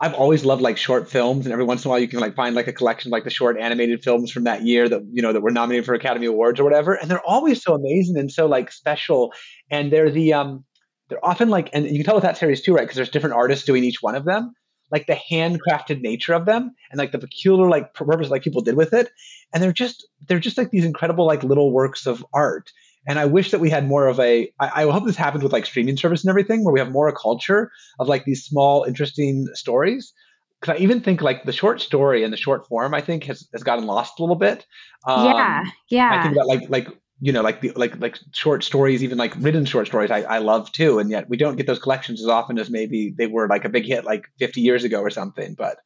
[0.03, 2.35] I've always loved like short films, and every once in a while you can like
[2.35, 5.31] find like a collection like the short animated films from that year that you know
[5.31, 8.45] that were nominated for Academy Awards or whatever, and they're always so amazing and so
[8.45, 9.31] like special,
[9.71, 10.65] and they're the um
[11.07, 12.81] they're often like and you can tell with that series too, right?
[12.81, 14.51] Because there's different artists doing each one of them,
[14.91, 18.75] like the handcrafted nature of them and like the peculiar like purpose like people did
[18.75, 19.09] with it,
[19.53, 22.73] and they're just they're just like these incredible like little works of art
[23.07, 24.51] and I wish that we had more of a.
[24.59, 27.07] I, I hope this happens with like streaming service and everything, where we have more
[27.07, 30.13] a culture of like these small, interesting stories.
[30.59, 33.47] Because I even think like the short story and the short form, I think has,
[33.51, 34.65] has gotten lost a little bit.
[35.05, 36.19] Um, yeah, yeah.
[36.19, 36.87] I think about like like
[37.19, 40.37] you know like the like like short stories, even like written short stories, I, I
[40.37, 43.49] love too, and yet we don't get those collections as often as maybe they were
[43.49, 45.55] like a big hit like 50 years ago or something.
[45.57, 45.77] But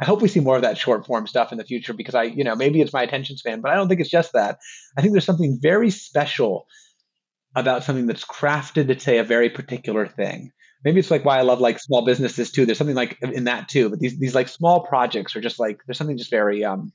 [0.00, 2.24] I hope we see more of that short form stuff in the future because I,
[2.24, 4.58] you know, maybe it's my attention span, but I don't think it's just that.
[4.96, 6.66] I think there's something very special
[7.54, 10.50] about something that's crafted to say a very particular thing.
[10.84, 12.66] Maybe it's like why I love like small businesses too.
[12.66, 15.80] There's something like in that too, but these these like small projects are just like
[15.86, 16.92] there's something just very um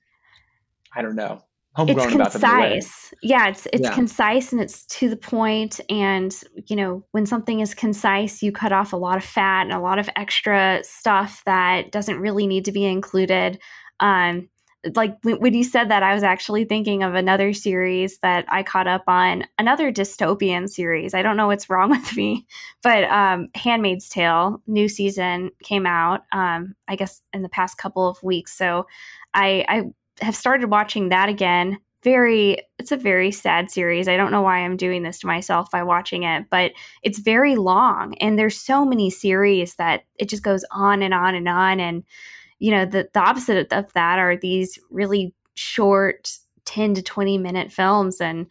[0.93, 1.43] I don't know
[1.78, 3.13] homegrown it's concise.
[3.21, 3.93] Yeah, it's it's yeah.
[3.93, 5.80] concise and it's to the point.
[5.89, 9.73] And you know, when something is concise, you cut off a lot of fat and
[9.73, 13.59] a lot of extra stuff that doesn't really need to be included.
[13.99, 14.49] Um,
[14.95, 18.88] like when you said that, I was actually thinking of another series that I caught
[18.88, 21.13] up on, another dystopian series.
[21.13, 22.47] I don't know what's wrong with me,
[22.82, 26.21] but um, Handmaid's Tale new season came out.
[26.32, 28.88] Um, I guess in the past couple of weeks, so
[29.34, 29.84] I, I
[30.22, 31.80] have started watching that again.
[32.03, 34.07] Very, it's a very sad series.
[34.07, 36.72] I don't know why I'm doing this to myself by watching it, but
[37.03, 41.36] it's very long, and there's so many series that it just goes on and on
[41.36, 41.80] and on.
[41.80, 42.03] And
[42.59, 46.32] you know, the the opposite of that are these really short,
[46.65, 48.45] ten to twenty minute films, and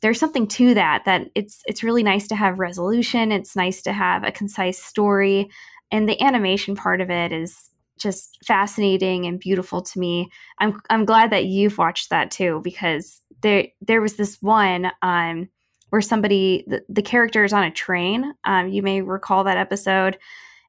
[0.00, 1.04] there's something to that.
[1.04, 3.32] That it's it's really nice to have resolution.
[3.32, 5.50] It's nice to have a concise story,
[5.90, 7.68] and the animation part of it is
[8.02, 10.28] just fascinating and beautiful to me.
[10.58, 15.48] I'm I'm glad that you've watched that too because there there was this one um
[15.90, 18.32] where somebody the, the character is on a train.
[18.44, 20.16] Um, you may recall that episode,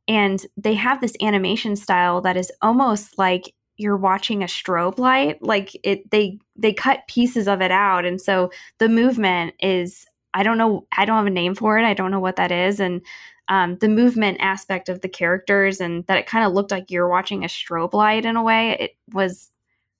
[0.07, 5.41] and they have this animation style that is almost like you're watching a strobe light.
[5.41, 10.43] Like it, they they cut pieces of it out, and so the movement is I
[10.43, 11.85] don't know I don't have a name for it.
[11.85, 13.01] I don't know what that is, and
[13.49, 17.09] um, the movement aspect of the characters and that it kind of looked like you're
[17.09, 18.77] watching a strobe light in a way.
[18.79, 19.49] It was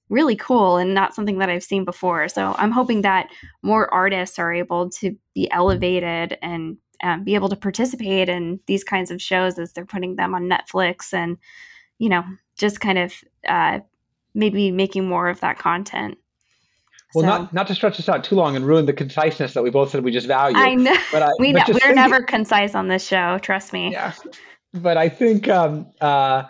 [0.10, 2.28] really cool and not something that I've seen before.
[2.30, 3.30] So I'm hoping that
[3.62, 8.84] more artists are able to be elevated and um, be able to participate in these
[8.84, 11.38] kinds of shows as they're putting them on Netflix and,
[12.00, 12.24] you know,
[12.56, 13.14] just kind of
[13.48, 13.80] uh,
[14.34, 16.18] maybe making more of that content.
[17.14, 19.64] Well, so, not not to stretch this out too long and ruin the conciseness that
[19.64, 20.57] we both said we just value.
[20.57, 20.95] I know.
[21.11, 23.38] But I, we but know, we're never concise on this show.
[23.39, 23.91] Trust me.
[23.91, 24.14] Yeah.
[24.74, 26.43] But I think um, uh,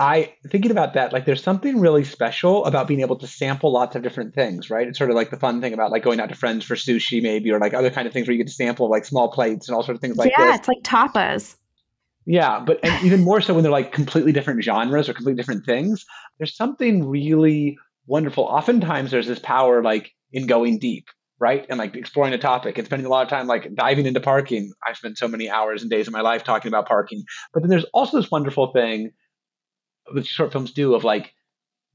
[0.00, 3.96] I thinking about that, like there's something really special about being able to sample lots
[3.96, 4.88] of different things, right?
[4.88, 7.22] It's sort of like the fun thing about like going out to friends for sushi,
[7.22, 9.68] maybe, or like other kind of things where you get to sample like small plates
[9.68, 10.60] and all sorts of things like yeah, this.
[10.60, 11.56] it's like tapas.
[12.24, 15.66] Yeah, but and even more so when they're like completely different genres or completely different
[15.66, 16.06] things.
[16.38, 17.76] There's something really
[18.06, 18.44] wonderful.
[18.44, 21.06] Oftentimes there's this power like in going deep,
[21.38, 21.66] right?
[21.68, 24.72] And like exploring a topic and spending a lot of time like diving into parking.
[24.86, 27.24] I've spent so many hours and days of my life talking about parking.
[27.52, 29.10] But then there's also this wonderful thing
[30.14, 31.32] that short films do of like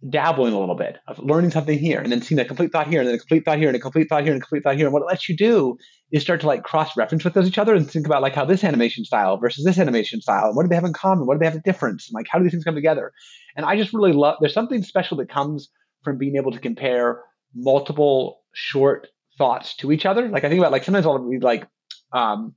[0.10, 3.00] dabbling a little bit, of learning something here and then seeing a complete thought here
[3.00, 4.76] and then a complete thought here and a complete thought here and a complete thought
[4.76, 4.86] here.
[4.86, 5.78] And what it lets you do
[6.12, 8.46] is start to like cross reference with those each other and think about like how
[8.46, 11.26] this animation style versus this animation style and what do they have in common?
[11.26, 12.08] What do they have a difference?
[12.08, 13.12] And like how do these things come together?
[13.56, 15.70] And I just really love there's something special that comes
[16.06, 17.22] from being able to compare
[17.54, 20.30] multiple short thoughts to each other.
[20.30, 21.68] Like I think about like sometimes I'll read like
[22.14, 22.56] um,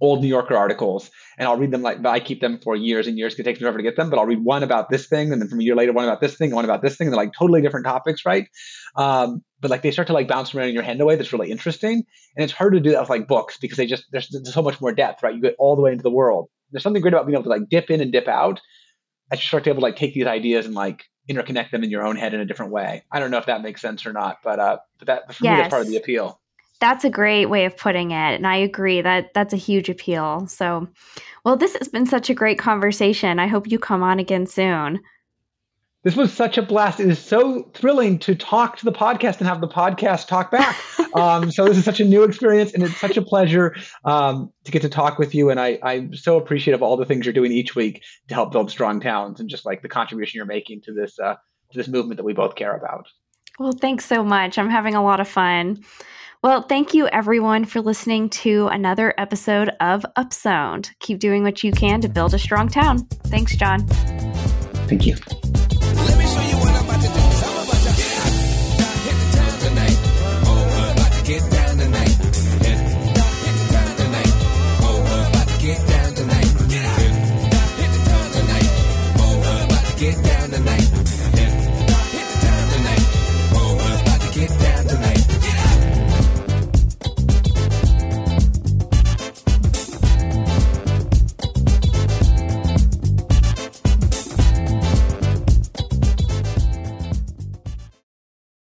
[0.00, 3.16] old New Yorker articles and I'll read them like I keep them for years and
[3.16, 3.38] years.
[3.38, 5.40] It takes me forever to get them, but I'll read one about this thing and
[5.40, 7.06] then from a year later one about this thing and one about this thing.
[7.06, 8.48] And they're like totally different topics, right?
[8.96, 11.16] Um, but like they start to like bounce around in your head in a way
[11.16, 12.04] that's really interesting.
[12.36, 14.62] And it's hard to do that with like books because they just there's, there's so
[14.62, 15.34] much more depth, right?
[15.34, 16.48] You get all the way into the world.
[16.70, 18.60] There's something great about being able to like dip in and dip out.
[19.32, 21.90] I start to be able to like take these ideas and like interconnect them in
[21.90, 23.04] your own head in a different way.
[23.10, 25.52] I don't know if that makes sense or not, but uh, but that for yes.
[25.52, 26.40] me that's part of the appeal.
[26.78, 28.34] That's a great way of putting it.
[28.34, 30.46] And I agree that that's a huge appeal.
[30.46, 30.86] So,
[31.42, 33.38] well, this has been such a great conversation.
[33.38, 35.00] I hope you come on again soon.
[36.06, 37.00] This was such a blast.
[37.00, 40.76] It is so thrilling to talk to the podcast and have the podcast talk back.
[41.16, 44.70] um, so this is such a new experience, and it's such a pleasure um, to
[44.70, 45.50] get to talk with you.
[45.50, 48.52] And I, I'm so appreciative of all the things you're doing each week to help
[48.52, 51.34] build strong towns, and just like the contribution you're making to this uh,
[51.72, 53.08] to this movement that we both care about.
[53.58, 54.58] Well, thanks so much.
[54.58, 55.82] I'm having a lot of fun.
[56.40, 60.88] Well, thank you everyone for listening to another episode of Upzoned.
[61.00, 62.98] Keep doing what you can to build a strong town.
[63.24, 63.84] Thanks, John.
[64.86, 65.16] Thank you.
[65.96, 66.55] Get show tonight.